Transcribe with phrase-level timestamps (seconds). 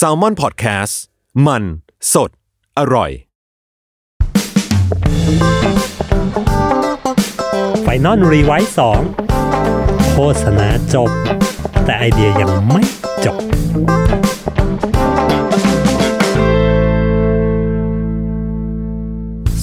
[0.00, 0.94] s a l m o n PODCAST
[1.46, 1.62] มัน
[2.12, 2.30] สด
[2.78, 3.10] อร่อย
[7.82, 9.00] final revise สอง
[10.12, 11.10] โฆษณาจบ
[11.84, 12.82] แต่ไอเดียยังไม่
[13.24, 13.38] จบ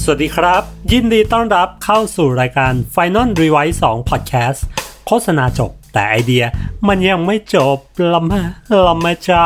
[0.04, 4.60] สวัสดีครับ ยินดีต้อนรับเข้าสู่รายการ Final Revise 2 Podcast
[5.08, 6.44] โฆษณาจบ แต่ไอเดีย
[6.88, 7.78] มันยังไม่จบ
[8.14, 8.42] ละมา
[8.86, 9.46] ละมาจ้า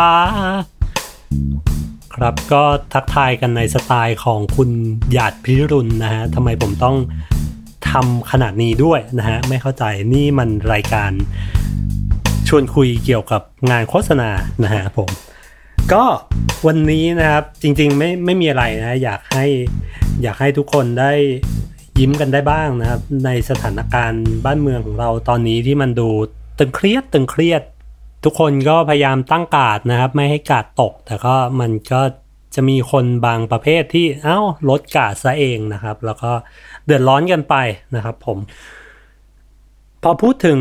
[2.13, 2.63] ครับก็
[2.93, 4.69] ทักทายกันในสไตล์ของคุณ
[5.11, 6.97] หยาดพิรุณนะฮะทำไมผมต้อง
[7.91, 11.11] ทำขนาดนี้ด้วยนะฮะไม่เข้าใจนี่มันรายการ
[12.47, 14.29] ชวนคุยเกี่ยวกับงานโฆษณา
[14.63, 15.09] นะฮะผม
[15.93, 16.03] ก็
[16.67, 19.45] วันนี้นะครับจริงๆไม่ไม่มีอะไรนะ อยากให้
[20.23, 21.11] อยากให้ทุกคนได้
[21.99, 26.09] ยิ้มกันได้บ้างนะครับ ในสถานการณ์บ้านเมืองของเราตอนนี้ที่มันดู
[26.59, 27.61] ตึงเครียดตึงเครียด
[28.23, 32.01] ทุกคนก็พยายามตั้งกาดนะครับ ไม่ให้กาดตก แต่ก็มันก็
[32.55, 36.31] จะมีคนบางประเภทที่เอ้าลดกาดซะเองนะครับ แล้วก็
[36.85, 37.55] เดือดร้อนกันไป
[37.95, 38.37] นะครับผม
[40.03, 40.59] พอพูดถึง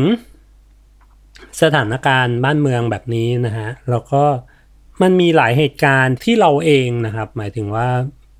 [1.61, 4.23] สถานการณ์บ้านเมืองแบบนี้นะฮะแล้วก็
[5.01, 7.87] มันมีหลายเหตุการณ์ที่เราเองนะครับ หมายถึงว่า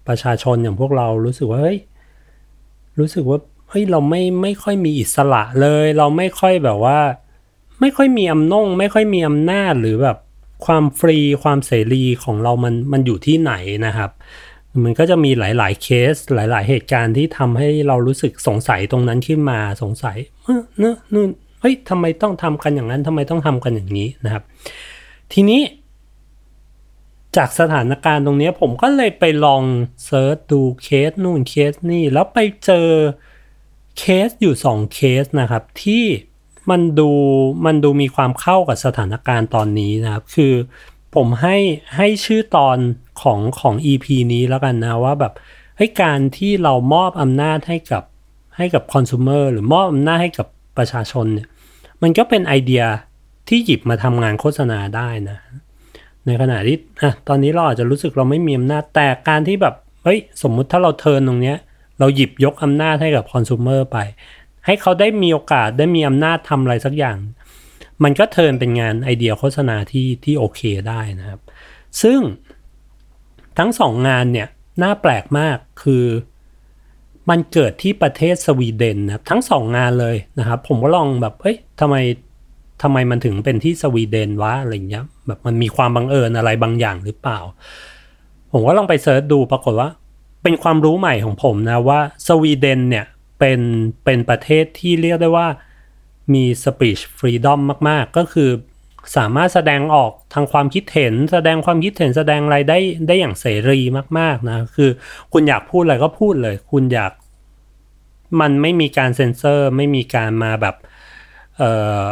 [0.08, 1.80] ประชาชนอย่างพวกเรารู้สึกว่าเฮ้ย
[3.00, 7.00] รู้สึกว่าเฮ้ยเราไม่ไม่ค่อยมีอิสระเลย เราไม่ค่อยแบบว่า
[7.82, 10.18] ไม่ค่อยมีอำนงไม่ค่อยมีอำนาจหรือแบบ
[10.66, 13.54] ความฟรีความเสรีของเรามันมันอยู่ที่ไหน
[13.86, 14.12] นะครับ
[14.84, 21.30] มันก็จะมีหลาย ๆ เคส หลาย ๆ เหตุการณ์ที่ทำให้เรารู้สึกสงสัยตรงนั้นขึ้นมาสงสัยเออเนอะนู่น
[21.62, 24.44] เฮ้ยทำไมต้องทำกันอย่างนั้นทำไมต้องทำกันอย่างนี้นะครับ
[25.34, 25.62] ทีนี้
[27.38, 29.64] จากสถานการณ์ตรงนี้ผมก็เลยไปลอง
[30.06, 32.88] เซิร์ชดูเคสนู่นเคสนี่ แล้วไปเจอ
[33.98, 36.06] เคสอยู่สองเคสนะครับ ที่
[36.70, 37.12] มันดู
[37.66, 40.54] มันดูมีความเข้ากับสถานการณ์ตอนนี้นะครับ คือ
[41.16, 41.58] ผมให้
[41.96, 42.78] ให้ชื่อตอน
[43.22, 45.34] ของของ EP นี้แล้วกันนะว่าแบบ
[45.78, 48.04] ให้การที่เรามอบอำนาจให้กับ
[48.58, 50.48] ให้กับคอน sumer หรือมอบอำนาจให้กับ
[50.78, 51.48] ประชาชนเนี่ย
[52.02, 52.84] มันก็เป็นไอเดีย
[53.48, 55.38] ที่หยิบมาทำงานโฆษณาได้นะ
[56.26, 61.58] ในขณะที่อะตอนนี้เราอาจจะรู้สึกเราไม่มีอำนาจแต่การที่แบบเฮ้ยสมมุติถ้าเราเทิร์นตรงเนี้ย
[62.00, 63.98] เราหยิบยกอำนาจให้กับคอน sumer ไป
[64.66, 67.18] ให้เขาได้มีโอกาสได้มีอำนาจทำอะไรสักอย่าง
[68.04, 71.40] มันก็เทิร์นเป็นงานไอเดียโฆษณาที่ที่โอเคได้นะครับ
[72.02, 72.20] ซึ่ง
[73.58, 74.48] ทั้งสองงานเนี่ย
[74.84, 76.06] น่าแปลกมากคือ
[77.30, 81.96] มันเกิดที่ประเทศสวีเดนนะครับทั้งสองงานเลยนะครับ ผมก็ลองแบบเอ้ยทำไม
[82.82, 87.40] ทำไมมันถึงเป็นที่สวีเดนวะอะไรเงี้ยแบบมันมีความบังเอิญอะไรบางอย่างหรือเปล่า
[88.52, 89.90] ผมก็ลองไปเซิร์ชดูปรากฏว่า
[90.44, 93.06] เป็นความรู้ใหม่ของผมนะว่าสวีเดนเนี่ย
[93.40, 93.60] เป็น
[94.06, 95.48] เป็นประเทศที่เรียกได้ว่า
[96.34, 97.60] มี speech freedom
[97.90, 98.50] มาก ๆ ก็คือ
[99.18, 103.80] สามารถแสดงออกทางความคิดเห็น แสดงความคิดเห็นแสดงอะไรได้ได้อย่างเสรี
[104.20, 104.90] มาก ๆ นะ คือ
[105.34, 107.12] คุณอยากพูดอะไรก็พูดเลย คุณอยาก
[108.42, 110.76] มันไม่มีการเซ็นเซอร์ ไม่มีการมาแบบ
[111.58, 112.04] เอ่อ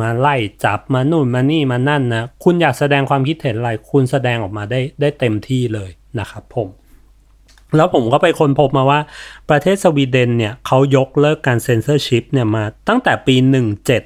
[0.00, 5.90] มาไล่จับมานู่นมานี่มานั่นนะคุณอยากแสดงความคิดเห็นอะไร คุณแสดงออกมาได้ได้เต็มที่เลย
[6.20, 6.68] นะครับผม
[7.76, 9.00] แล้วผมก็ไปค้นพบมาว่า
[9.50, 13.36] ประเทศสวีเดนเนี่ยเขายกเลิกการเซ็นเซอร์ชิพเนี่ยมาตั้งแต่ปี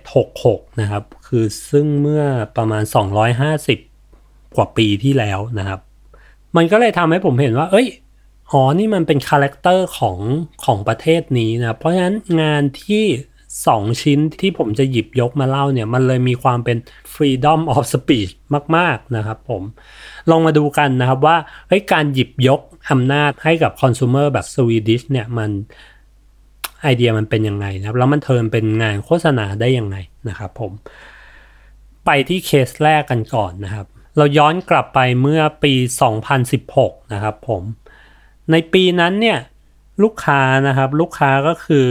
[0.05, 2.25] 1766 นะครับ คือซึ่งเมื่อ
[2.57, 2.83] ประมาณ
[3.69, 5.81] 250 กว่าปีที่แล้วนะครับ
[6.57, 7.89] มันก็เลยทำให้ผมเห็นว่า เอ้ย
[8.51, 10.19] อ๋อนี่มันเป็น character ของ
[10.65, 13.05] ของประเทศนี้นะ เพราะฉะนั้นงานที่
[13.67, 16.77] สองชิ้นที่ผมจะหยิบยกมาเล่าเนี่ย มันเลยมีความเป็น
[17.15, 18.33] freedom of speech
[18.77, 19.63] มาก ๆ นะครับผม
[20.31, 21.37] ลองมาดูกันนะครับว่า
[21.93, 25.51] การหยิบยกอำนาจให้กับคอน sumer แบบสวีดิชเนี่ยมัน
[26.83, 29.97] ไอเดียมันเป็นยังไงนะครับ แล้วมัน turn เป็นงานโฆษณาได้ยังไง
[30.29, 30.73] นะครับผม
[32.07, 33.87] ไปที่เคสแรกกันก่อนนะครับ
[34.17, 35.75] เราย้อนกลับไปเมื่อปี
[36.43, 37.63] 2016 นะครับผม
[38.51, 39.39] ในปีนั้นเนี่ย
[40.03, 41.89] ลูกค้านะครับ ลูกค้าก็คือ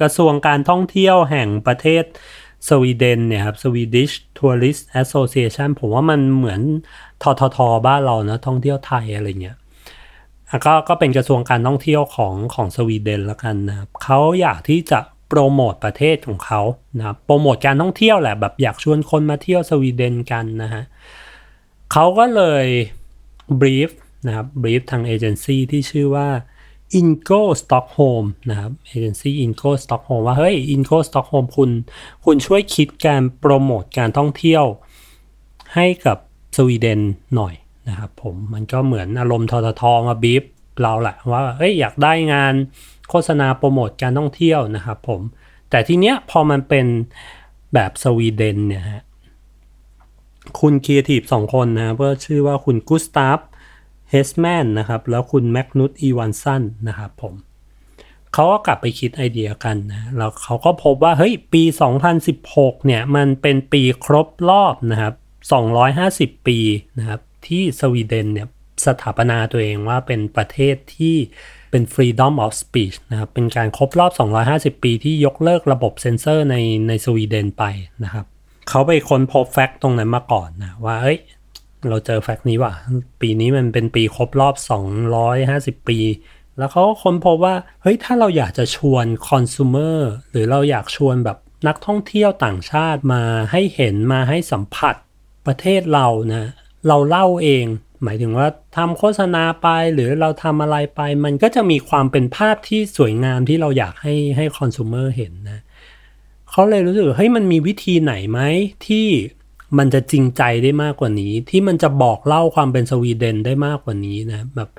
[0.00, 2.04] กระทรวงการท่องเที่ยวแห่งประเทศ
[2.68, 6.60] สวีเดนเนี่ยครับ Swedish Tourist Association ผมว่ามันเหมือน
[7.22, 9.56] ทททบ้านเรานะท่องเที่ยวไทยอะไรเงี้ย
[10.66, 14.98] ก็ก็เป็นกระทรวงการท่องเที่ยวของของสวีเดนแล้วกันนะครับเขาอยากที่จะ
[15.28, 16.60] โปรโมทประเทศของเขา
[16.96, 20.84] นะโปรโมทการท่องเที่ยวแหละแบบอยากชวนคนมาเที่ยวสวีเดนกันนะฮะ
[21.92, 22.66] เขาก็เลย
[23.60, 23.90] บรีฟ
[24.26, 26.28] นะครับบรีฟทางเอเจนซี่ที่ชื่อว่า
[27.00, 31.70] Ingo Stockholm นะครับเอเจนซี่ Ingo Stockholm ว่าเฮ้ย Ingo Stockholm คุณ
[32.24, 34.64] คุณช่วยคิดการโปรโมทการท่องเที่ยว
[35.74, 36.18] ให้กับ
[36.56, 37.00] สวีเดน
[37.36, 37.54] หน่อย
[37.88, 40.44] นะครับผมมันก็เหมือนอารมณ์ทททมาบีฟ
[40.82, 42.54] เราแหละว่าเอ้ยอยากได้งาน
[43.08, 45.20] โฆษณาโปรโมทการท่องเที่ยวนะครับผม
[45.70, 46.86] แต่ทีเนี้ยพอมันเป็น
[47.74, 49.02] แบบสวีเดนเนี่ยฮะ
[50.60, 53.38] คุณครีเอทีฟสองคนนะก็ชื่อว่าคุณกุสตาฟ
[54.10, 57.34] เฮสแมนนะครับ แล้วคุณแมกนุส อีวานสันนะครับผม
[58.32, 61.62] เขาก็กลับไปคิดไอเดียกันนะ แล้วเขาก็พบว่า เฮ้ย ปี
[62.24, 65.14] 2016 เนี่ย มันเป็นปีครบรอบนะครับ
[65.80, 66.58] 250 ปี
[66.98, 68.48] นะครับ ที่สวีเดนเนี่ย
[68.86, 71.16] สถาปนาตัวเองว่าเป็นประเทศที่
[71.70, 74.12] เป็น freedom of speech นะครับ เป็นการครบรอบ
[74.78, 76.56] 250 ปีที่ยกเลิกระบบเซ็นเซอร์ใน
[76.88, 77.64] ในสวีเดนไป
[78.04, 78.26] นะครับ
[78.68, 81.18] เขาไปค้นพบแฟกต์ตรงนั้นมาก่อนนะ ว่า เอ้ย
[81.88, 82.72] เราเจอแฟกต์นี้ว่ะ
[83.20, 84.54] ปีนี้มันเป็นปีครบรอบ
[85.22, 85.98] 250 ปี
[86.58, 89.96] แล้วเขาก็ค้นพบว่า เฮ้ย ถ้าเราอยากจะชวนคอน sumer
[90.30, 91.38] หรือเราอยากชวนแบบ
[91.68, 93.22] นักท่องเที่ยวต่างชาติมา
[93.52, 94.94] ให้เห็นมาให้สัมผัส
[95.46, 96.50] ประเทศเรานะ
[96.88, 97.64] เราเล่าเอง
[98.02, 105.60] หมายถึงว่าทำโฆษณาไปหรือเราทำอะไรไป มันก็จะมีความเป็นภาพที่สวยงามที่เราอยากให้ให้คอน sumer เห็นนะ
[106.50, 108.40] เขาเลยรู้สึกเฮ้ยมันมีวิธีไหนไหม
[108.86, 109.06] ที่
[109.78, 114.70] มันจะจริงใจได้มากกว่านี้ ที่มันจะบอกเล่าความเป็นสวีเดนได้มากกว่านี้นะแบบ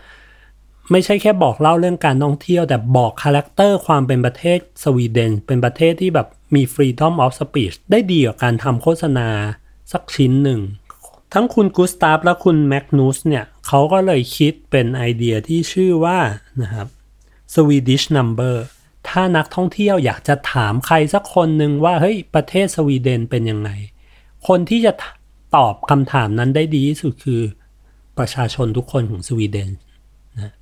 [0.91, 9.27] ไม่ใช่แค่บอกเล่าเรื่องการท่องเที่ยว แต่บอก character ความเป็นประเทศสวีเดน เป็นประเทศที่แบบมี freedom of speech ได้ดีกว่าการทำโฆษณา
[9.91, 10.61] สักชิ้นหนึ่ง
[11.33, 16.19] ทั้งคุณกุสตาฟและคุณแมกนูสเนี่ยเขาก็เลยคิดเป็นไอเดียที่ชื่อว่า
[16.61, 16.87] นะครับ
[17.53, 18.55] Swedish Number
[19.09, 23.69] ถ้านักท่องเที่ยวอยากจะถามใครสักคนหนึ่งว่าเฮ้ยประเทศสวีเดนเป็นยังไง
[24.47, 24.93] คนที่จะ
[25.55, 27.41] ตอบคำถามนั้นได้ดีที่สุดคือ
[28.17, 29.69] ประชาชนทุกคนของสวีเดน
[30.35, 30.53] นะ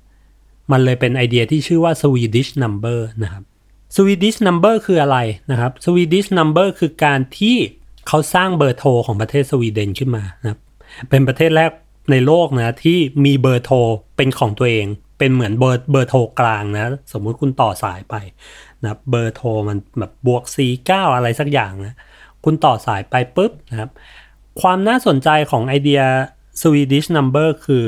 [0.70, 3.44] มันเลยเป็นไอเดียที่ชื่อว่า Swedish Number นะครับ
[3.96, 5.18] Swedish Number คืออะไร
[5.50, 7.56] นะครับ Swedish Number คือการที่
[8.08, 10.60] เขาสร้างเบอร์โทรของประเทศสวีเดนขึ้นมานะครับ
[11.10, 11.70] เป็นประเทศแรก
[12.10, 13.76] ในโลกนะที่มีเบอร์โทร
[14.16, 14.86] เป็นของตัวเอง
[15.18, 18.14] เป็นเหมือนเบอร์เบอร์โทรกลางนะ สมมุติคุณต่อสายไป
[18.82, 20.42] นะเบอร์โทรมันแบบบวก
[20.80, 21.94] 49 อะไรสักอย่างนะ
[22.44, 23.90] คุณต่อสายไปปุ๊บนะครับ
[24.60, 26.02] ความน่าสนใจของไอเดีย
[26.60, 27.86] Swedish Number คือ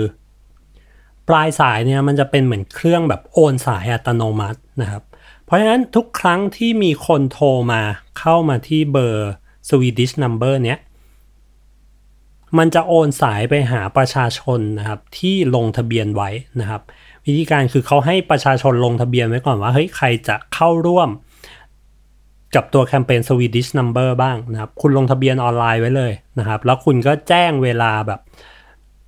[1.29, 5.03] ปลายสายเนี่ยมันจะเป็นเหมือนเครื่องแบบโอนสายอัตโนมัตินะครับ
[5.45, 7.83] เพราะฉะนั้นทุกครั้งที่มีคนโทรมา
[8.19, 9.31] เข้ามาที่เบอร์
[9.69, 10.79] Swedish Number เนี้ย
[12.59, 16.31] มันจะโอนสายไปหาประชาชนนะครับที่ลงทะเบียนไว้
[16.61, 16.83] นะครับ
[17.25, 21.09] วิธีการคือเขาให้ประชาชนลงทะเบียนไว้ก่อนว่าเฮ้ยใครจะเข้าร่วม
[22.55, 28.21] กับตัวแคมเปญ Swedish Number บ้างนะครับ คุณลงทะเบียนออนไลน์ไว้เลยนะครับ แล้วคุณก็แจ้งเวลาแบบ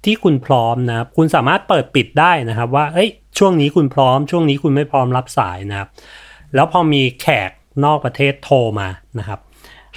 [0.04, 3.08] ที่คุณพร้อมนะครับ คุณสามารถเปิดปิดได้นะครับว่าเอ้ย
[3.38, 5.88] ช่วงนี้คุณพร้อม ช่วงนี้คุณไม่พร้อมรับสายนะครับ
[6.54, 7.50] แล้วพอมีแขก
[7.84, 8.88] นอกประเทศโทรมา
[9.18, 9.40] นะครับ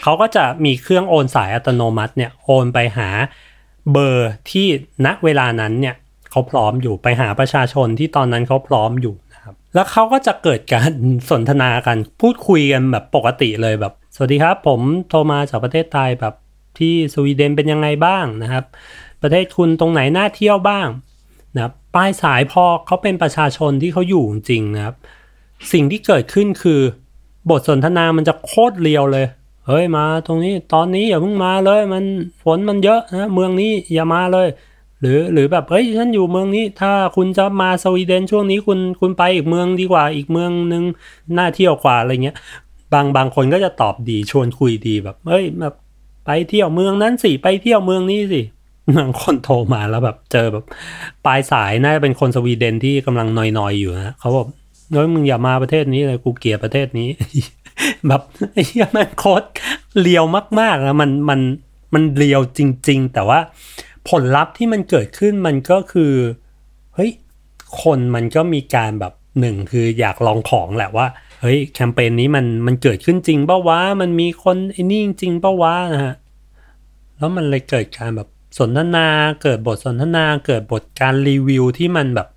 [0.01, 3.09] เขาก็จะมีเครื่องโอนสายอัตโนมัติเนี่ยโอนไปหา
[3.91, 4.67] เบอร์ที่
[5.05, 5.95] ณเวลานั้นเนี่ย
[6.31, 9.15] เขาพร้อมอยู่ไปหาประชาชนที่ตอนนั้นเขาพร้อมอยู่
[9.73, 10.91] แล้วเขาก็จะเกิดการ
[11.29, 16.33] สนทนากันพูดคุยกันแบบปกติเลยแบบ สวัสดีครับ ผมโทรมาจากประเทศไทยแบบ
[16.77, 18.65] ที่สวีเดนเป็นยังไงบ้างนะครับ
[19.21, 20.87] ประเทศคุณตรงไหนน่าเที่ยวบ้าง
[21.55, 24.95] นะปลายสายพอเขาเป็นประชาชนที่เขาอยู่จริงนะครับ
[25.71, 26.81] สิ่งที่เกิดขึ้นคือ
[27.49, 29.25] บทสนทนามันจะโคตรเรียวเลย
[29.67, 32.03] เฮ้ยมาตรงนี้ตอนนี้อย่าเพิ่งมาเลยมัน
[32.43, 34.47] ฝนมันเยอะนะเมืองนี้อย่ามาเลย
[35.01, 40.83] หรือหรือแบบเฮ้ยฉันอยู่เมืองนี้ ถ้าคุณจะมาสวีเดนช่วงนี้คุณคุณไปอีกเมืองดีกว่าอีกเมืองนึง
[41.37, 42.35] น่าเที่ยวกว่าอะไรเงี้ย
[42.93, 45.73] บางบางคนก็จะตอบดีชวนคุยดีแบบเฮ้ยแบบ
[46.25, 48.41] ไปเที่ยวเมืองนั้นสิไปเที่ยวเมืองนี้สิ
[48.97, 50.65] บางคนโทรมาแล้วแบบเจอแบบ
[51.25, 54.47] ปลายสายน่าจะเป็นคนสวีเดนที่กำลังนอยๆอยู่นะเขาบอก
[54.93, 57.09] เฮ้ยมึงอย่ามาประเทศนี้เลยกูเกลียดประเทศนี้
[58.07, 58.21] แบบ
[58.53, 59.45] ไอ้เหี้ยมันโคตร
[59.99, 60.23] เลียว
[60.59, 61.39] มากๆแล้วมันมัน
[61.93, 63.39] มันเลียวจริง ๆ แต่ว่า
[64.09, 66.13] ผลลัพธ์ที่มันเกิดขึ้นมันก็คือ
[66.95, 67.11] เฮ้ย
[67.81, 71.07] คนมันก็มีการแบบหนึ่งคืออยากลองของแหละว่า
[71.41, 76.15] เฮ้ยแคมเปญนี้มันมันเกิดขึ้นจริงเป้าวะมันมีคนไอ้นี่จริงเป้าวะนะฮะ
[77.17, 78.29] แล้วมันเลยเกิดการแบบ
[78.59, 79.07] สนทนา
[79.43, 82.27] เกิดบทสนทนาเกิดบทการรีวิวที่มันแบบ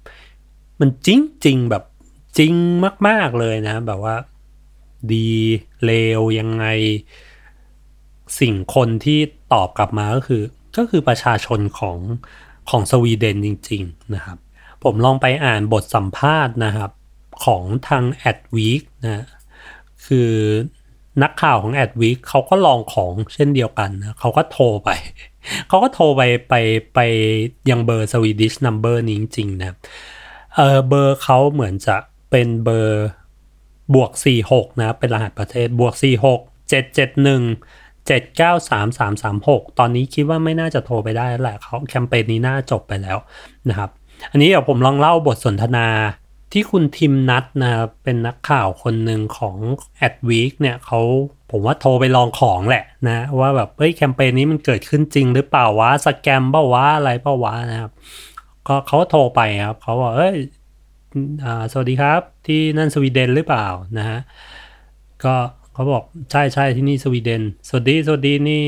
[0.80, 1.85] มันจริงจริงแบบ
[2.38, 2.52] จริง
[3.09, 4.16] มาก ๆเลยนะ แบบว่า
[5.12, 5.28] ดี
[5.85, 6.64] เลวยังไง
[8.40, 9.18] สิ่งคนที่
[9.52, 10.42] ตอบกลับมาก็คือ
[10.76, 11.98] ก็คือประชาชนของ
[12.70, 14.38] ของสวีเดนจริง ๆ นะครับ
[14.84, 16.90] ผมลองไปอ่านบทสัมภาษณ์นะครับ
[17.44, 19.24] ของทาง a d Week นะ
[20.06, 20.32] คือ
[21.22, 24.90] นักข่าวของ Adweek เขาก็ลองของเช่นเดียวกันนะเขาก็โทรไป
[25.68, 26.54] เขาก็โทรไปไป
[26.94, 27.00] ไป
[27.70, 29.76] ยังเบอร์ Swedish Number นี้จริง ๆ นะ
[30.54, 31.96] เออเบอร์เขาเหมือนจะ
[32.30, 33.04] เป็นเบอร์
[33.94, 34.10] บวก
[34.46, 43.18] 46 นะ เป็นรหัสประเทศบวก 46 771 793336 ตอนนี้คิดว่าไม่น่าจะโทรไปได้แล้วแหละเขาแคมเปญนี้น่าจบไปแล้ว
[43.68, 43.90] นะครับ
[44.30, 45.87] อันนี้เดี๋ยวผมลองเล่าบทสนทนา
[46.52, 49.56] ที่คุณทิมนัทนะเป็นนักข่าวคนหนึ่งของ
[49.96, 51.00] Adweek เนี่ยเขา
[51.50, 57.90] ผมว่าโทรไปลองของแหละนะ ว่าแบบเฮ้ยแคมเปญนี้มันเกิดขึ้นจริงหรือเปล่าวะ scam เปล่าวะอะไรเปล่าวะนะครับ
[58.68, 60.37] ก็เขาโทรไปครับเขาบอกเอ้ย
[61.44, 63.66] อสวัสดีครับที่นั่นสวีเดนหรือเปล่า
[63.99, 64.18] นะฮะ
[65.25, 65.34] ก็
[65.74, 68.62] เขาบอกใช่ใช่ที่นี่สวีเดนสวัสดีสวัสดีนี่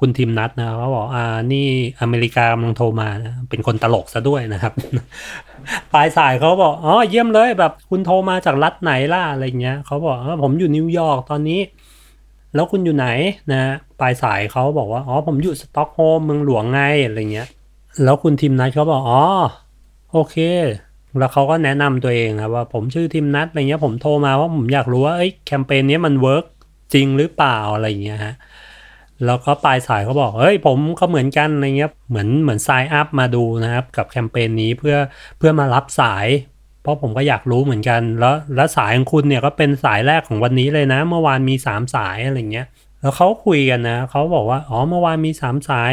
[0.00, 1.66] คุณทีมนัดนะเขาบอกอ่านี่
[2.00, 4.72] อเมริกากำลังโทรมานะเป็นคนตลกซะด้วยนะครับ
[5.92, 11.60] ปลายสายเขาบอกอ๋อเยี่ยมเลยแบบคุณโทรมาจากรัฐไหนล่ะอะไรเงี้ยเขาบอกผมอยู่นิวยอร์กตอนนี้
[12.54, 13.08] แล้วคุณอยู่ไหน
[13.52, 13.62] นะ
[14.00, 17.48] ปลายสายเขาบอกว่าอ๋อผมอยู่สต็อกโฮล์มเมืองหลวงไงอะไรเงี้ย
[18.04, 19.24] แล้วคุณทีมนัดเขาบอกอ๋อ
[20.12, 20.36] โอเค
[21.18, 26.44] แล้วเขาก็แนะนำตัวเองครับว่าผมชื่อทีมนัดอะไรเงี้ยผมโทรมาว่าผมอยากรู้ว่าเอ้ยแคมเปญนี้มัน work
[26.94, 28.34] จริงหรือเปล่าอะไรเงี้ยฮะ
[29.26, 34.96] แล้วก็ปลายสายเขาบอกเฮ้ยผมก็เหมือนกันอะไรเงี้ยเหมือนเหมือน sign up มาดูนะครับกับแคมเปญนี้เพื่อ
[35.38, 36.26] เพื่อมารับสาย
[36.82, 42.66] เพราะผมก็อยากรู้เหมือนกัน แล้วแล้วสายของคุณเนี่ยก็เป็นสายแรกของวันนี้เลยนะ เมื่อวานมีสามสายอะไรเงี้ย
[43.00, 45.92] แล้วเขาคุยกันนะเขาบอกว่าอ๋อเมื่อวานมีสามสาย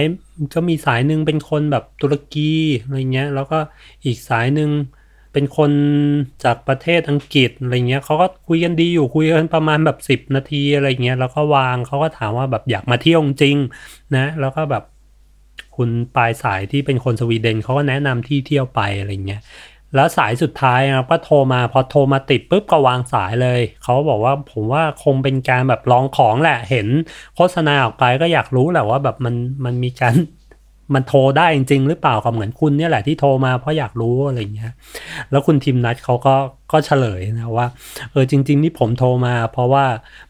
[0.53, 2.51] ก็มีสายหนึ่งเป็นคนแบบตุรกี
[2.83, 3.57] อะไรเงี้ยแล้วก็
[4.05, 4.69] อีกสายหนึ่ง
[5.33, 5.71] เป็นคน
[6.43, 13.57] จากประเทศอังกฤษอะไรเงี้ยเขาก็คุยกันดีอยู่คุยกันประมาณแบบสิบนาทีอะไรเงี้ยแล้วก็วางเขาก็ถามว่าแบบอยากมาเที่ยวจริง
[14.15, 14.83] นะแล้วก็แบบ
[15.75, 19.41] คุณปลายสายที่เป็นคนสวีเดนเขาก็แนะนำที่เที่ยวไปอะไรเงี้ย
[19.95, 26.87] แล้วสายสุดท้ายครับก็โทรมาพอโทรมาติดปุ๊บก็วางสายเลยเขาบอกว่าผมว่าคงเป็นการแบบลองของแหละเห็น
[27.35, 29.35] โฆษณาออกไปก็อยากรู้แหละว่าแบบมัน
[29.65, 30.15] มันมีการ
[30.93, 34.71] มันโทรได้จริง ๆ หรือเปล่าก็เหมือนคุณเนี่ยแหละที่โทรมาเพราะอยากรู้อะไรเงี้ย
[35.31, 36.35] แล้วคุณทีมนัดเขาก็
[36.71, 37.67] ก็เฉลยนะว่า
[38.11, 39.85] เออจริง ๆ นี่ผมโทรมา เพราะว่า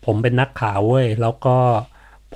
[0.06, 1.58] ผมเป็นนักข่าวเว้ยแล้วก็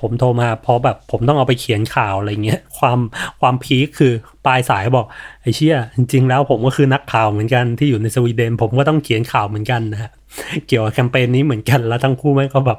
[0.00, 2.98] ผมโทรมาเพราะแบบผมต้องเอาไปเขียนข่าวอะไรเงี้ยความ
[3.40, 4.12] ความพีคคือ
[4.46, 5.06] ปลายสายบอก
[5.42, 10.10] ไอ้เชี่ยจริง ๆ แล้วผมก็คือนักข่าวเหมือนกันที่อยู่ในสวีเดน ผมก็ต้องเขียนข่าวเหมือนกันนะฮะ
[10.66, 12.78] เกี่ยวกับแคมเปญนี้เหมือนกันแล้วทั้งคู่แม่ก็แบบ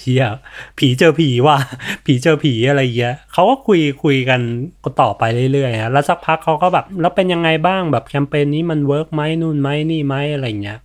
[0.00, 0.24] เชี่ย
[0.78, 1.58] ผีเจอผีว่ะ
[2.06, 4.40] ผีเจอผีอะไรเงี้ยเขาก็คุยคุยกัน
[5.00, 10.78] ต่อไปเรื่อยๆฮะแล้วสักพักเขาก็แบบแล้วเป็นยังไงบ้างแบบแคมเปญนี้มัน work ไหมนู่นไหมนี่ไหมอะไรเงี้ย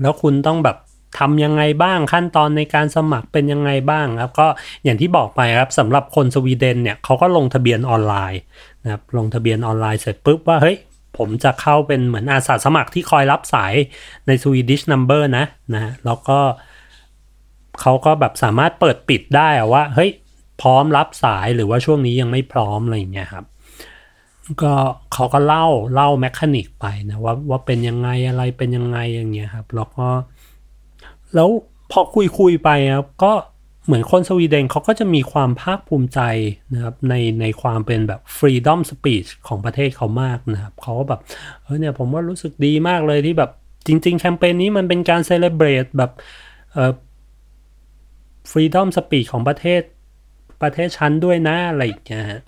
[0.00, 0.76] แล้วคุณต้องแบบ
[1.18, 4.46] ทำยังไงบ้างขั้นตอนในการสมัครเป็นยังไงบ้างครับ ก็
[4.84, 8.40] อย่างที่บอกไปครับสำหรับคนสวีเดนเนี่ยเขาก็ลงทะเบียนออนไลน์
[8.82, 10.76] นะครับลงทะเบียนออนไลน์เสร็จปุ๊บว่าเฮ้ย
[11.18, 13.74] ผมจะเข้าเป็นเหมือนอาสาสมัครที่คอยรับสาย
[14.26, 20.10] ใน Swedish Number นะนะแล้วก็เเขาก็แบบสามารถเปิดปิดได้ว่าเฮ้ย
[20.62, 23.44] พร้อมรับสายหรือว่าช่วงนี้ยังไม่พร้อมอะไรอย่างเงี้ยครับ
[24.62, 24.74] ก็
[25.12, 30.06] เขาก็เล่าเล่าแมคานิกไปนะว่าว่าเป็นยังไงอะไรเป็นยังไงอย่างเงี้ยครับ แล้วก็
[31.34, 31.48] แล้ว
[31.90, 33.32] พอคุยคุยไปครับก็
[33.86, 36.20] เหมือนคนสวีเดนเขาก็จะมีความภาคภูมิใจ
[36.74, 41.20] นะครับในในความเป็นแบบ freedom speech ของประเทศเขามากนะครับเขาก็แบบ
[41.62, 43.50] เออเนี่ยผมว่ารู้สึกดีมากเลยที่แบบ
[43.86, 46.12] จริง ๆ แคมเปญนี้มันเป็นการเซเลบรตแบบ
[48.44, 49.82] เอ่อ freedom speech ของประเทศ
[50.62, 52.42] ประเทศชั้นด้วยนะอะไรอย่างเงี้ยฮะ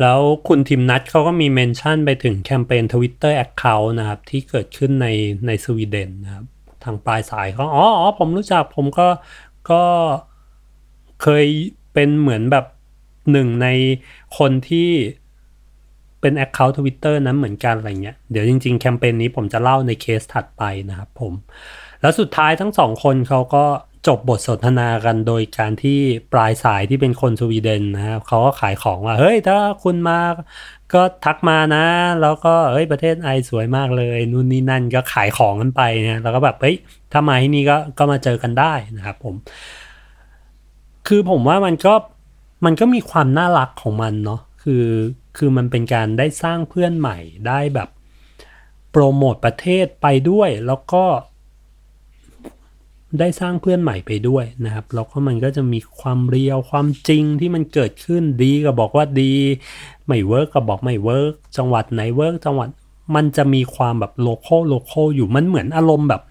[0.00, 5.06] แล้วคุณทิมนัทเขาก็มีเมนชั่นไปถึงแคมเปญ Twitter Account นะครับ ที่เกิดขึ้นใน
[5.46, 6.46] ในสวีเดนนะครับ
[6.84, 9.08] ทางปลายสายเขาอ๋ออ๋อผมรู้จักผมก็
[9.70, 9.84] ก็
[11.22, 11.46] เคย
[11.92, 12.66] เป็นเหมือนแบบ
[13.32, 13.68] หนึ่งใน
[14.38, 14.90] คนที่
[16.20, 21.32] เป็น Account Twitter นั้นเหมือนกันอะไรเงี้ย เดี๋ยวจริง ๆ แคมเปญนี้ผมจะเล่าในเคสถัดไปนะครับผม
[22.00, 23.64] แล้วสุดท้ายทั้งสองคนเขาก็
[24.06, 26.00] จบบทสนทนากันโดยการที่
[26.32, 30.18] ปลายสายที่เป็นคนสวีเดนนะครับเขาก็ขายของว่า เฮ้ย ถ้าคุณมา
[30.94, 31.84] ก็ทักมานะ
[32.22, 36.76] แล้วก็เฮ้ยประเทศไอสวยมากเลยนู่นนี่นั่นก็ขายของกันไปนะแล้วก็แบบเฮ้ย
[37.12, 39.34] ถ้ามาที่นี่ก็ก็มาเจอกันได้นะครับผม
[41.08, 41.94] คือผมว่ามันก็
[42.64, 44.86] มันก็มีความน่ารักของมันเนาะคือ
[45.36, 47.88] คือมันเป็นการได้สร้างเพื่อนใหม่ได้แบบ
[48.90, 51.04] โปรโมทประเทศไปด้วย แล้วก็
[53.18, 59.32] ได้สร้างเพื่อนใหม่ไปด้วยนะครับ แล้วก็มันก็จะมีความเรียวความจริงที่มันเกิดขึ้นดีก็บอกว่าดี
[60.06, 62.68] ไม่ work ก็บอกไม่ work จังหวัดไหน work จังหวัด
[63.14, 66.22] มันจะมีความแบบ local local อยู่มันเหมือนอารมณ์แบบ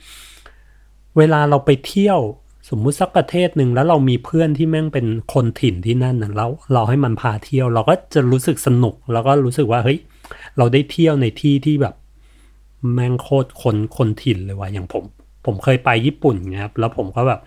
[1.17, 2.19] เวลาเราไปเที่ยว
[2.69, 9.99] สมมุติสักประเทศหนึ่งแล้วเรามีเพื่อนที่แม่งเป็นคนถิ่นที่นั่นนะแล้วเราให้มันพาเที่ยว เราก็จะรู้สึกสนุก แล้วก็รู้สึกว่าเฮ้ย
[10.57, 11.95] เราได้เที่ยวในที่ที่แบบ
[12.93, 15.05] แม่งโคตรคนคนถิ่นเลยว่ะอย่างผม
[15.47, 17.39] ผมเคยไปญี่ปุ่นนะครับแล้วผมก็แบบ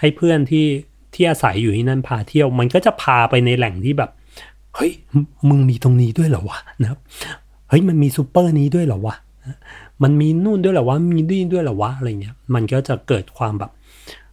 [0.00, 0.66] ให้เพื่อนที่
[1.14, 4.10] ที่อาศัยอยู่ที่นั่นพาเที่ยว มันก็จะพาไปในแหล่งที่แบบ
[4.76, 4.92] เฮ้ย
[5.48, 7.00] มึงมีตรงนี้ด้วยเหรอวะนะครับ
[7.68, 9.16] เฮ้ยมันมีซูเปอร์นี้ด้วยเหรอวะ
[10.02, 13.70] มันมีนู่นด้วยเหรอวะมีนี่ด้วยเหรอวะอะไรเงี้ยมันก็จะเกิดความแบบ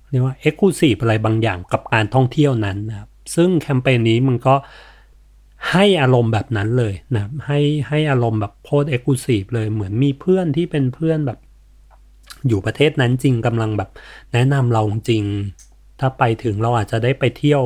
[0.10, 4.56] เรียกว่า exclusive อะไรบางอย่างกับการท่องเที่ยวนั้นนะครับซึ่งแคมเปญนี้มันก็
[5.72, 11.40] ให้อารมณ์แบบนั้นเลยนะให้ให้อารมณ์แบบโคตร exclusive เลยเหมือนมีเพื่อนที่เป็นเพื่อนแบบ
[12.48, 13.90] อยู่ประเทศนั้นจริงกำลังแบบ
[14.34, 15.24] แนะนำเราจริง
[16.00, 17.64] ถ้าไปถึงเราอาจจะได้ไปเที่ยว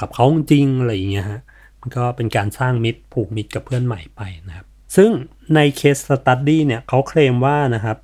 [0.00, 1.40] กับเขาจริงอะไรอย่างเงี้ยฮะ
[1.80, 5.10] มันก็เป็นการสร้างมิตรผูกมิตรกับเพื่อนใหม่ไปนะครับ ซึ่ง
[5.54, 7.96] ในเคสสตัดดี้เนี่ยเขาเคลมว่านะครับ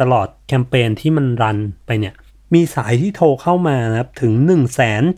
[0.00, 2.14] ตลอดแคมเปญที่มันรันไปเนี่ย
[2.54, 4.32] มีสายที่โทรเข้ามานะครับถึง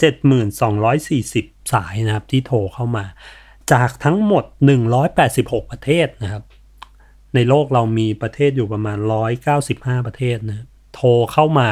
[0.02, 3.04] 172,240 สายนะครับที่โทรเข้ามา
[3.72, 4.44] จากทั้งหมด
[5.08, 6.42] 186 ประเทศนะครับ
[7.34, 8.98] ในโลกเรามีประเทศอยู่ประมาณ
[9.52, 11.68] 195 ประเทศนะโทรเข้ามา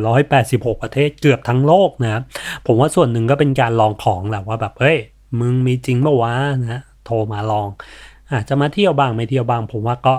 [0.00, 2.22] 186 ประเทศเกือบทั้งโลกนะครับ
[2.66, 4.98] ผมว่าส่วนหนึ่งก็เป็นการลองของแหละว่าแบบเฮ้ย
[5.40, 7.68] มึงมีจริงปะวะนะโทรมาลอง
[8.32, 10.14] อาจจะมาเที่ยวบ้างไม่เที่ยวบ้าง ผมว่าก็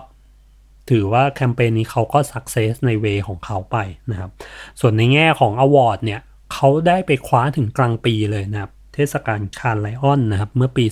[0.90, 3.78] ถือว่าแคมเปญนี้เขาก็ success ใน way ของเขาไป
[4.12, 4.32] นะครับ
[4.80, 6.22] ส่วนในแง่ของ award เนี่ย
[6.54, 10.86] เขาได้ไปคว้าถึง Grand Prix เลยนะครับ เทศกาล Cannes Lions นะครับ เมื่อปี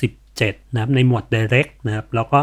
[0.00, 2.40] 2017 นะครับ ในหมวด Direct นะครับ แล้วก็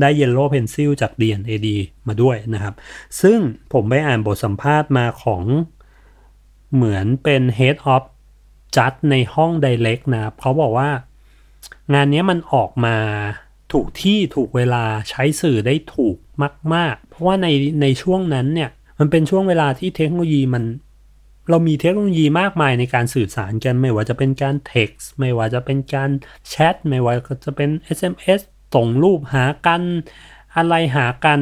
[0.00, 1.68] ได้ Yellow Pencil จาก D&AD
[2.08, 2.74] มาด้วยนะครับ
[3.20, 3.38] ซึ่ง
[3.72, 5.42] ผมไปอ่านบทสัมภาษณ์มาของ
[6.74, 8.02] เหมือนเป็น Head of
[8.76, 10.90] จัดในห้อง Direct นะเขาบอกว่า
[11.94, 12.96] งานนี้มันออกมา
[13.72, 16.16] ถูกที่ถูกเวลาใช้สื่อได้ถูก
[16.74, 17.48] มาก ๆ เพราะว่าใน
[17.82, 20.64] ในช่วงนั้นเนี่ย มันเป็นช่วงเวลาที่เทคโนโลยีมัน
[21.50, 26.10] เรามีเทคโนโลยีมากมายในการสื่อสารกัน ไม่ว่าจะเป็นการ text ไม่ว่าจะเป็นการ
[26.48, 28.40] แชทไม่ว่าจะเป็น SMS
[28.74, 29.82] ส่งรูปหากัน
[30.56, 31.40] อะไรหากัน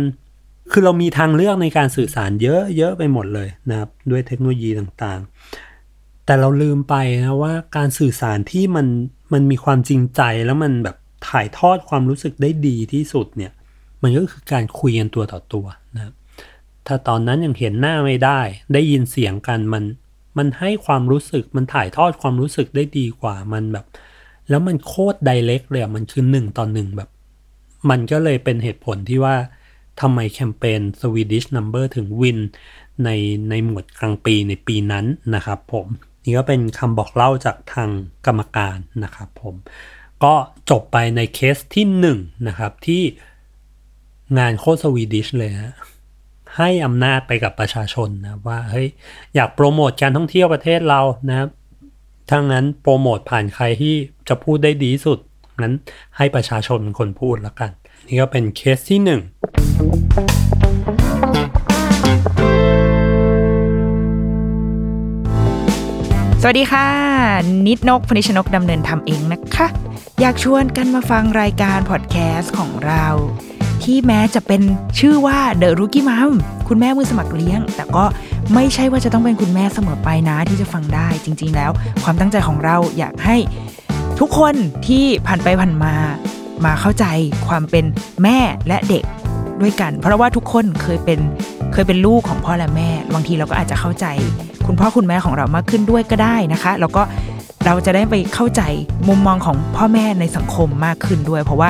[0.70, 8.86] คือเรามีทางเลือกในการสื่อสารเยอะเยอะไปหมดเลยนะครับ ด้วยเทคโนโลยีต่างๆ แต่เราลืมไปนะว่าการสื่อสารที่มัน
[9.32, 10.96] มันมีความจริงใจแล้วมันแบบ
[11.28, 13.52] ถ่ายทอดความรู้สึกได้ดีที่สุดเนี่ย
[14.02, 16.14] มันก็คือการคุยกันตัวต่อตัวนะครับ
[16.86, 18.40] ถ้าตอนนั้นยังเห็นหน้าไม่ได้
[18.74, 19.84] ได้ยินเสียงกันมัน
[20.38, 23.86] มันให้ความรู้สึกมันถ่ายทอดความรู้สึกได้ดีกว่ามันแบบ
[24.48, 27.10] แล้วมันโคตร direct เลยมันคือหนึ่งต่อหนึ่งแบบ
[27.90, 29.36] มันก็เลยเป็นเหตุผลที่ว่า
[30.00, 32.38] ทำไมแคมเปญ Swedish Number ถึง win
[33.04, 33.10] ใน
[33.50, 35.86] ในหมวด Grand Prix ในปีนั้นนะครับผม
[36.24, 37.90] นี่ก็เป็นคำบอกเล่าจากทาง
[38.26, 39.54] กรรมการนะครับผม
[40.24, 40.34] ก็
[40.70, 42.06] จบไปในเคสที่1น
[42.48, 43.02] นะครับที่
[44.38, 45.74] งานโคตร Swedish เลยฮะ
[46.56, 48.88] ให้อำนาจไปกับประชาชนนะว่าเฮ้ย
[49.34, 51.46] อยากโปรโมทการท่องเที่ยวประเทศเรานะ
[52.30, 53.94] ทั้งนั้นโปรโมทผ่านใครที่
[54.28, 55.18] จะพูดได้ดีสุด
[55.60, 55.72] งั้น
[56.16, 57.70] ให้ประชาชนเป็นคนพูดแล้วกัน
[58.06, 59.20] นี่ก็เป็นเคสที่หนึ่ง
[66.44, 66.86] สวัสดีค่ะ
[67.66, 69.66] นิดนกพนิชนกดำเนินทำเองนะคะ
[70.20, 73.06] อยากชวนกันมาฟังรายการพอดแคสต์ของเรา
[73.84, 74.62] ที่แม้จะเป็น
[74.98, 76.32] ชื่อว่า The Rookie Mom
[76.68, 78.04] คุณแม่มือสมัครเลี้ยง แต่ก็
[78.54, 81.70] ไม่ใช่ว่าจะต้องเป็นคุณแม่เสมอไปนะที่จะฟังได้จริง ๆ แล้ว
[82.04, 83.36] ความตั้งใจของเราอยากให้
[84.24, 84.54] ทุกคน
[84.88, 85.94] ที่ผ่านไปผ่านมา
[86.64, 87.04] มาเข้าใจ
[87.48, 87.84] ความเป็น
[88.22, 89.04] แม่และเด็ก
[89.60, 91.20] ด้วยกัน เพราะว่าทุกคนเคยเป็น
[91.72, 94.06] เคยเป็นลูกของพ่อและแม่ บางทีเราก็อาจจะเข้าใจ
[94.66, 97.02] คุณพ่อคุณแม่ของเรามากขึ้นด้วยก็ได้นะคะ แล้วก็
[97.64, 98.62] เราจะได้ไปเข้าใจ
[99.08, 101.68] มุมมองของพ่อแม่ในสังคมมากขึ้นด้วย เพราะว่า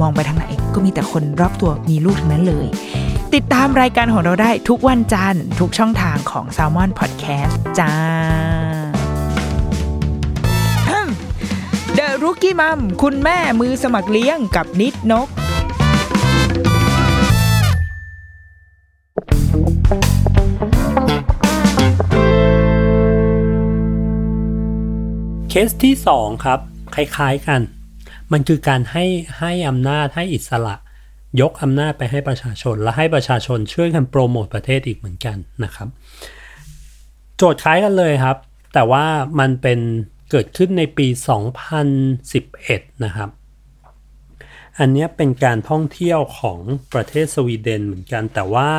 [0.00, 2.66] มองไปทางไหนก็มีแต่คนรอบตัวมีลูกทั้งนั้นเลย
[3.34, 8.83] ติดตามรายการของเราได้ทุกวันจันทร์ทุกช่องทางของ s ซ l m o n Podcast จ้า
[12.24, 15.28] The Rookie Mom คุณแม่มือสมัครเลี้ยงกับนิดนก
[25.50, 26.60] เคสที่สองครับ
[26.94, 27.60] คล้ายๆกัน
[28.32, 29.04] มันคือการให้
[29.38, 30.74] ให้อำนาจให้อิสระ
[31.40, 35.88] ยกอำนาจไปให้ประชาชน และให้ประชาชนช่วยกันโปรโมทประเทศอีกเหมือนกันนะครับ
[37.36, 38.36] โจทย์คล้ายกันเลยครับ
[38.74, 39.04] แต่ว่า
[39.40, 39.80] มันเป็น
[40.30, 41.06] เกิดขึ้นในปี
[42.26, 43.30] 2011 นะครับ
[44.78, 46.60] อันนี้เป็นการท่องเที่ยวของ
[46.92, 48.70] ประเทศสวีเดนเหมือนกัน แต่ว่า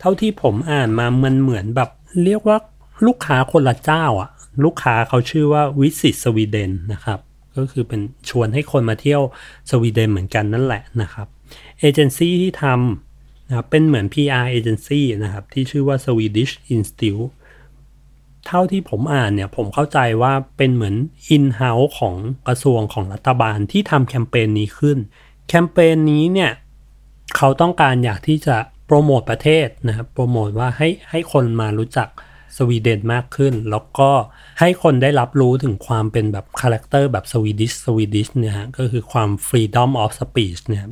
[0.00, 1.90] เท่าที่ผมอ่านมามันเหมือนแบบ
[2.24, 2.58] เรียกว่า
[3.06, 4.30] ลูกค้าคนละเจ้าอะ
[4.64, 7.18] ลูกค้าเขาชื่อว่าวิสิตสวีเดนนะครับ
[7.56, 9.22] ก็คือเป็นชวนให้คนมาเที่ยว
[9.70, 11.26] สวีเดนเหมือนกันนั่นแหละนะครับ
[11.80, 17.30] เอเจนซี่ที่ทำนะครับเป็นเหมือน PR เอเจนซี่นะครับ ที่ชื่อว่า Swedish Institute
[18.46, 20.94] เท่าที่ผมอ่านเนี่ยผมเข้าใจว่าเป็นเหมือน
[21.36, 22.16] in-house ของ
[22.48, 24.98] กระทรวงของรัฐบาลที่ทำแคมเปญนี้ขึ้น
[25.48, 26.52] แคมเปญนี้เนี่ย
[27.36, 28.56] เขาต้องการอยากที่จะ
[28.86, 32.08] โปรโมทประเทศนะครับโปรโมทว่าให้ให้คนมารู้จัก
[32.56, 34.10] สวีเดนมากขึ้น แล้วก็
[34.60, 40.84] ให้คนได้รับรู้ถึงความเป็นแบบ character แบบ Swedish Swedish เนี่ยฮะก็คือความ freedom of speech เนี่ย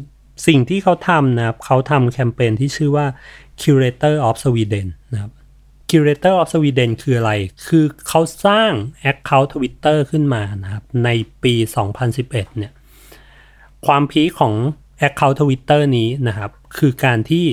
[0.47, 3.07] สิ่งที่เขาทำนะครับเขาทำแคมเปญที่ชื่อว่า
[3.61, 5.33] curator of Sweden นะครับ
[5.91, 7.33] curator of Sweden คืออะไร
[7.67, 8.73] คือเขาสร้าง
[9.11, 11.09] account Twitter ขึ้นมานะครับ ใน
[11.43, 11.55] ปี
[12.07, 12.73] 2011 เนี่ย
[13.87, 14.55] ความพีของ
[15.09, 17.47] account Twitter นี้นะครับ คือการที่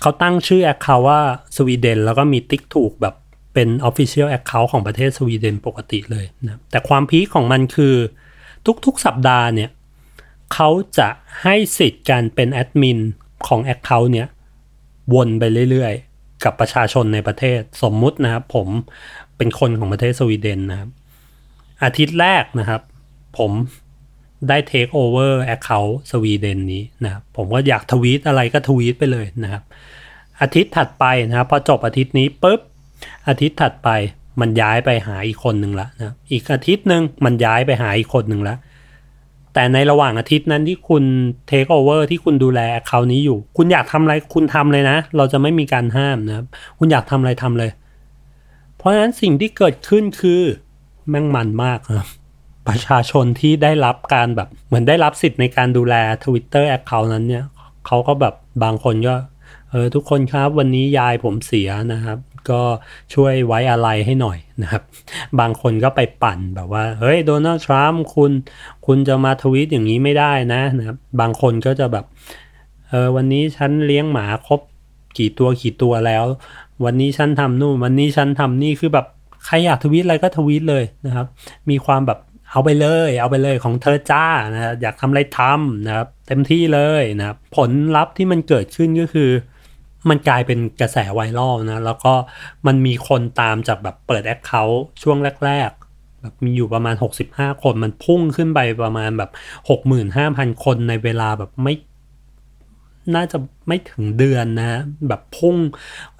[0.00, 1.20] เขาตั้งชื่อ account ว่า
[1.56, 3.14] สวีเดนแล้วก็มีติ๊กถูกแบบ
[3.54, 7.94] เป็น Official Account ของประเทศสวีเดนปกติเลยนะ แต่ความพีของมันคือ
[8.86, 9.70] ทุกๆสัปดาห์เนี่ย
[10.54, 11.08] เขาจะ
[11.42, 12.98] ให้สิทธิ์การเป็นแอดมิน
[13.46, 14.28] ของ Account เนี่ย
[15.14, 16.11] วนไปเรื่อยๆ
[16.44, 18.68] กับประชาชนในประเทศสมมุตินะครับ ผม
[19.36, 20.90] เป็นคนของประเทศสวีเดนนะครับ
[21.84, 22.82] อาทิตย์แรกนะครับ
[23.38, 23.52] ผม
[24.48, 29.62] ได้ take over account สวีเดนนี้นะครับผมก็อยากทวีตอะไรก็ทวีตไปเลยนะครับ
[30.40, 32.60] อาทิตย์ถัดไปนะครับพอจบอาทิตย์นี้ปุ๊บ
[33.28, 33.88] อาทิตย์ถัดไป
[34.40, 38.56] มันย้ายไปหาอีกคนหนึ่งละนะอีกอาทิตย์หนึ่งมันย้ายไปหาอีกคนหนึ่งละ
[39.54, 41.04] แต่ในระหว่างอาทิตย์นั้นที่คุณ
[41.46, 46.46] take over ที่คุณดูแลเขานี้อยู่ คุณอยากทำอะไรคุณทำเลยนะ เราจะไม่มีการห้ามนะครับ
[46.78, 47.70] คุณอยากทำอะไรทำเลย
[48.76, 50.42] เพราะฉะนั้นสิ่งที่เกิดขึ้นคือ
[51.08, 52.08] แม่งมันมากครับ
[52.68, 57.44] ประชาชนที่ได้รับการแบบเหมือนได้รับสิทธิ์ในการดูแล Twitter Account นั้นเนี่ย
[57.86, 58.34] เขาก็แบบ
[58.64, 59.14] บางคนก็
[59.70, 62.18] เออทุกคนครับวันนี้ยายผมเสียนะครับ
[62.50, 62.60] ก็
[63.14, 64.82] ช่วยไว้อะไรให้หน่อยนะครับ
[65.40, 68.32] บางคนก็ไปปั่นแบบว่า เฮ้ยโดนัลด์ทรัมป์คุณ
[68.86, 72.04] คุณจะมาทวีตอย่างนี้ไม่ได้นะนะครับ บางคนก็จะแบบ
[72.88, 74.60] เออวันนี้ฉันเลี้ยงหมาครบ
[75.18, 76.24] กี่ตัวกี่ตัวแล้ว
[76.84, 79.06] วันนี้ฉันทำนู่น วันนี้ฉันทำนี่คือแบบ
[79.44, 81.26] ใครอยากทวีตอะไรก็ทวีตเลยนะครับ
[81.70, 82.18] มีความแบบ
[82.50, 89.30] เอาไปเลย เอาไปเลยของเธอจ้านะอยากทำอะไรทำนะครับ เต็มที่เลยนะครับ ผลลัพธ์ที่มันเกิดขึ้นก็คือ
[90.08, 92.14] มันกลายเป็นกระแสไวรัลนะ แล้วก็
[92.66, 96.94] มันมีคนตามจากแบบเปิด account ช่วงแรกๆแบบมีอยู่ประมาณ
[97.28, 99.30] 65 คนมันพุ่งขึ้นไปประมาณแบบ
[99.92, 101.74] 65,000 คนในเวลาแบบไม่
[103.14, 103.36] น่าจะ
[103.68, 105.56] ไม่ถึงเดือนนะ แบบพุ่ง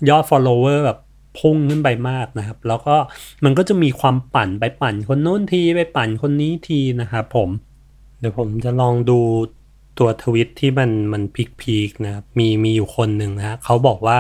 [0.09, 0.99] ยอด follower แบบ
[1.40, 2.97] พุ่งขึ้นไปมากนะครับ แล้วก็
[3.45, 7.49] มันก็จะมีความปั่นไปปั่นคนโน้นทีไปปั่นคนนี้ทีนะครับผม
[8.18, 9.21] เดี๋ยวผมจะลองดู
[9.98, 14.18] ตัวทวิตที่มันมันพิกพีกนะครับมีมีอยู่คนหนึ่งนะเขาบอกว่า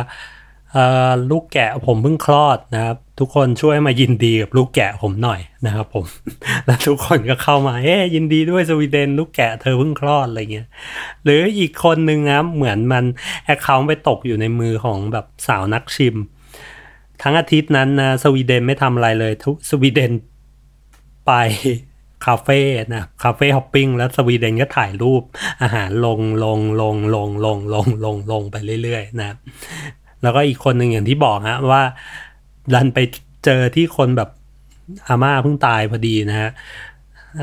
[1.30, 6.04] ลูกแกะผมเพิ่งคลอดนะครับ ทุกคนช่วยมายินดีกับลูกแกะผมหน่อยนะครับผม
[6.66, 10.68] แล้วทุกคนก็เข้ามาเอ๊ยินดีด้วยสวีเดน ลูกแกะเธอเพิ่งคลอดอะไรเงี้ย
[11.24, 13.04] หรืออีกคนหนึ่งนะเหมือนมัน
[13.44, 16.16] account ไปตกอยู่ในมือของแบบสาวนักชิม
[17.22, 20.12] ทั้งอาทิตย์นั้นนะสวีเดนไม่ทำอะไรเลยทุกสวีเดน
[21.26, 21.32] ไป
[22.24, 22.60] คาเฟ่
[22.94, 25.22] นะ cafe hopping แล้วสวีเดนก็ถ่ายรูป
[25.62, 29.36] อาหารลงลงลงลงลงลงลงลงไปเรื่อยๆนะ
[30.22, 31.82] แล้วก็อีกคนหนึ่งอย่างที่บอกฮะว่า
[32.74, 32.98] ดันไป
[33.44, 34.30] เจอที่คนแบบ
[35.08, 36.50] อาม่าเพิ่งตายพอดีนะฮะ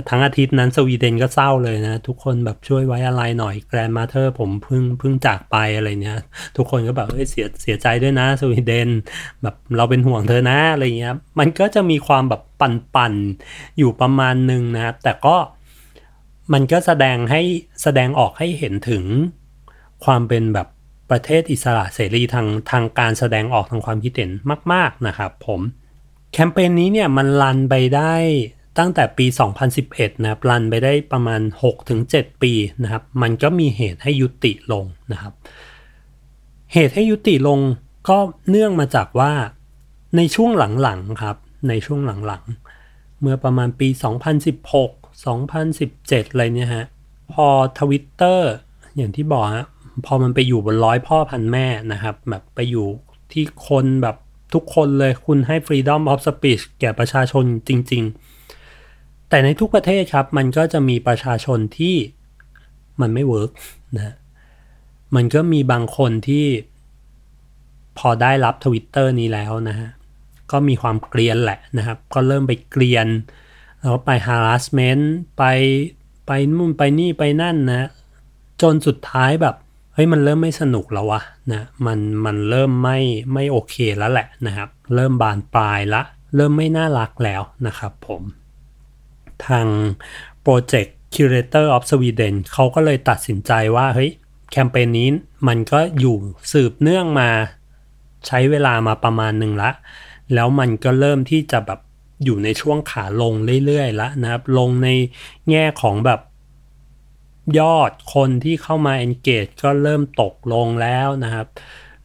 [0.09, 6.17] ทั้งอาทิตย์นั้นสวีเดนก็เศร้าเลยนะ ทุกคนแบบช่วยไว้อะไรหน่อยแกรนมาเธอร์ผมเพิ่งเพิ่งจากไปอะไรเนี้ย
[6.57, 8.89] ทุกคนก็แบบเฮ้ยเสียเสียใจด้วยนะ สวีเดน
[9.41, 13.13] แบบเราเป็นห่วงเธอนะอะไรเงี้ย มันก็จะมีความแบบปั่นปั่น
[13.77, 15.35] อยู่ประมาณหนึ่งนะครับ แต่ก็
[16.53, 17.41] มันก็แสดงให้
[17.83, 19.03] แสดงออกให้เห็นถึง
[20.05, 20.67] ความเป็นแบบ
[21.11, 24.31] ประเทศอิสระเสรีทางทางการแสดงออกทางความคิดเห็น
[24.73, 25.61] มาก ๆนะครับ ผม
[26.33, 28.15] แคมเปญนี้เนี่ยมันรันไปได้
[28.79, 29.25] ตั้งแต่ปี
[29.73, 31.41] 2011 นะครับรันไปได้ประมาณ
[31.91, 35.33] 6-7 ปีนะครับ มันก็มีเหตุให้ยุติลงนะครับ
[36.73, 37.59] เหตุให้ยุติลง
[38.09, 38.17] ก็
[38.49, 39.31] เนื่องมาจากว่า
[40.17, 40.51] ในช่วง
[40.83, 41.37] หลังๆครับ
[41.69, 43.87] ในช่วงหลังๆ เมื่อประมาณปี
[44.69, 45.23] 2016
[45.55, 46.85] 2017 อะไรเนี่ยฮะ
[47.33, 47.47] พอ
[47.79, 48.51] ทวิตเตอร์
[48.95, 49.67] อย่างที่บอกฮะ
[50.05, 52.87] พอมันไปอยู่บนร้อยพ่อพันแม่นะครับ แบบไปอยู่
[53.31, 54.15] ที่คนแบบ
[54.53, 58.28] ทุกคนเลยคุณให้ freedom of speech แก่ประชาชนจริง ๆ
[59.29, 61.95] แต่ในทุกประเทศครับ มันก็จะมีประชาชนที่
[63.01, 63.51] มันไม่ work
[63.95, 64.15] นะ
[65.15, 66.45] มันก็มีบางคนที่
[67.97, 69.89] พอได้รับทวิตเตอร์นี้แล้วนะฮะ
[70.51, 73.07] ก็มีความเกรียนแหละนะครับ ก็เริ่มไปเกรียน
[73.81, 75.03] แล้วไป harassment
[75.37, 75.43] ไป
[76.27, 77.89] ไปนู่นไปนี่ไปนั่นนะ
[78.61, 79.55] จนสุดท้ายแบบ
[79.93, 82.99] เฮ้ยมันเริ่มไม่สนุกแล้ววะนะมันมันเริ่มไม่
[83.33, 86.01] ไม่โอเคแล้วแหละนะครับ เริ่มบานปลายละ
[86.35, 88.21] เริ่มไม่น่ารักแล้วนะครับผม
[89.47, 89.67] ทาง
[90.41, 94.11] โปรเจกต์ Curator of Sweden เขาก็เลยตัดสินใจว่าเฮ้ย
[94.51, 95.09] แคมเปญนี้
[95.47, 96.15] มันก็อยู่
[96.51, 97.29] สืบเนื่องมา
[98.27, 99.71] ใช้เวลามาประมาณหนึ่งละ
[100.33, 101.79] แล้วมันก็เริ่มที่จะแบบ
[102.23, 103.33] อยู่ในช่วงขาลง
[103.65, 104.89] เรื่อยๆล้วนะครับ ลงใน
[105.49, 106.21] แง่ของแบบ
[107.59, 111.47] ยอดคนที่เข้ามา engage ก็เริ่มตกลงแล้วนะครับ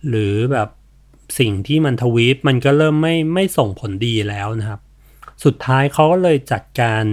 [0.08, 0.68] หรือแบบ
[1.38, 4.80] สิ่งที่มันทวีตมันก็เริ่มไม่ไม่ส่งผลดีแล้วนะครับ
[5.44, 7.04] สุดท้ายเขาก็เลยจัดการ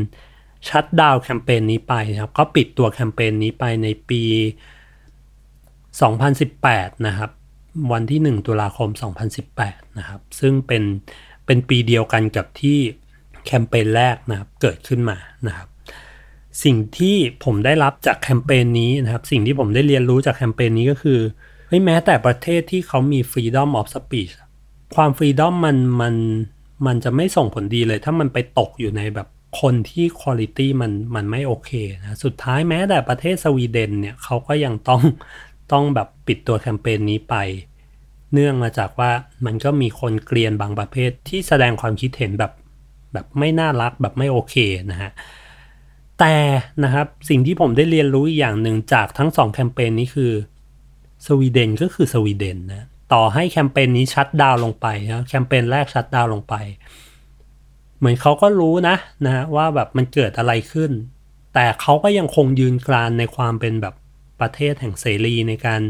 [0.70, 4.24] ชัดดาวน์แคมเปญนี้ไปนะครับก็ปิดตัวแคมเปญนี้ไปในปี
[6.26, 7.30] 2018 นะครับ
[7.92, 8.90] วันที่ 1 ตุลาคม
[9.44, 10.84] 2018 นะครับ ซึ่งเป็น
[11.46, 12.78] เป็นปีเดียวกันกับที่
[13.46, 15.68] แคมเปญแรกนะครับเกิดขึ้นมานะครับ
[16.64, 21.20] สิ่งที่ผมได้รับจากแคมเปญนี้นะครับ สิ่งที่ผมได้เรียนรู้จากแคมเปญนี้ก็คือ
[21.68, 24.32] เฮ้ยแม้แต่ประเทศที่เขามี freedom of speech
[24.96, 26.16] ความ freedom มันมัน
[26.86, 29.28] มันจะไม่ส่งผลดีเลย ถ้ามันไปตกอยู่ในแบบ
[29.62, 35.02] คนที่คุณภาพมันมันไม่โอเคนะสุดท้ายแม้แต่ประเทศสวีเดนเนี่ยเขาก็ยังต้อง
[35.72, 37.36] ต้องแบบปิดตัวแคมเปญนี้ไป
[38.34, 39.12] เนื่องมาจากว่า
[39.46, 42.52] มันก็มีคนเกลียนบางประเภทที่แสดงความคิดเห็นแบบ
[43.14, 44.56] แบบไม่น่ารักแบบไม่โอเค
[44.92, 45.12] นะฮะ
[46.20, 46.36] แต่
[46.84, 50.32] นะครับสิ่งที่ผมได้เรียนรู้อีกอย่างหนึ่งจากทั้งสองแคมเปญนี้คือ
[51.26, 56.56] สวีเดนก็คือสวีเดนนะ ต่อให้แคมเปญนี้ชัดดาวลงไปนะแคมเปญแรกชัดดาวลงไป
[57.98, 58.96] เหมือนเขาก็รู้นะ
[59.26, 60.92] นะว่าแบบมันเกิดอะไรขึ้น
[61.54, 63.96] แต่เขาก็ยังคงยืนกรานในความเป็นแบบ
[64.40, 65.82] ประเทศแห่งเสรีในการ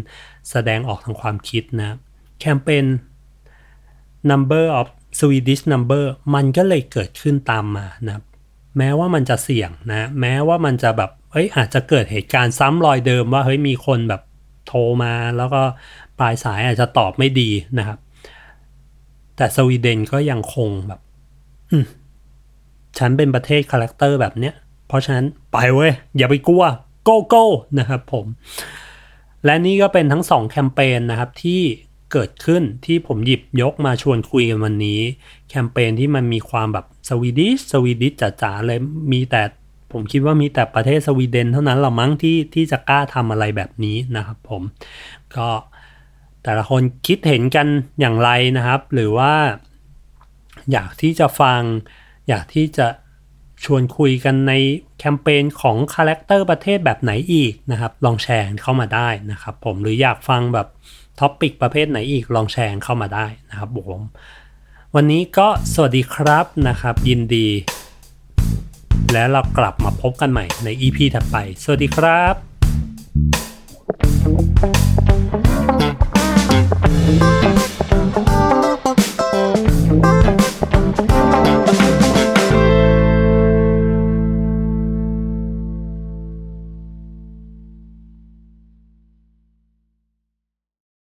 [0.50, 1.98] แสดงออกทางความคิดนะ
[2.40, 2.86] แคมเปญ
[4.32, 4.88] number of
[5.20, 6.06] Swedish number
[6.36, 8.22] มันก็เลยเกิดขึ้นตามมานะ
[8.78, 14.22] แม้ว่ามันจะเสี่ยงนะ แม้ว่ามันจะแบบเฮ้ยอาจจะเกิดเหตุการณ์ซ้ำรอยเดิมว่าเฮ้ยมีคนแบบ
[14.68, 15.62] โทรมาแล้วก็
[16.20, 17.98] ปลายสายอาจจะตอบไม่ดีนะครับ
[19.38, 21.02] แต่สวีเดนก็ยังคงแบบ
[22.98, 24.54] ฉันเป็นประเทศ character แบบเนี้ย
[24.88, 26.64] เพราะฉะนั้นไปเว้ย อย่าไปกลัว
[27.04, 27.46] go go
[27.80, 28.26] นะครับผม
[29.46, 31.62] และนี่ก็เป็นทั้งสองแคมเปญนะครับที่
[32.12, 35.00] เกิดขึ้นที่ผมหยิบยกมาชวนคุยกันวันนี้
[35.50, 38.80] แคมเปญที่มันมีความแบบ Swedish Swedish จ๋าๆเลย
[39.12, 39.42] มีแต่
[39.92, 44.62] ผมคิดว่ามีแต่ประเทศสวีเดนเท่านั้นละมั้งที่ที่จะกล้าทำอะไรแบบนี้นะครับผม
[45.38, 45.50] ก็
[46.44, 47.68] แต่ละคนคิดเห็นกัน
[48.00, 49.34] อย่างไรนะครับ หรือว่า
[50.72, 51.62] อยากที่จะฟัง
[52.30, 52.88] อยากที่จะ
[53.64, 54.54] ชวนคุยกันใน
[55.00, 60.68] แคมเปญของ character ประเทศแบบไหนอีกนะครับ ลองแชร์เข้ามาได้นะครับ ผมหรืออยากฟังแบบ
[61.20, 64.02] topic ประเภทไหนอีกลองแชร์เข้ามาได้นะครับผม
[64.96, 67.48] วันนี้ก็สวัสดีครับนะครับ ยินดี
[69.14, 72.36] และเรากลับมาพบกันใหม่ใน EP ถัดไป สวัสดีครับ